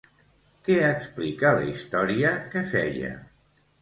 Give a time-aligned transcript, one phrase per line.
[0.69, 3.13] Què explica la història que feia?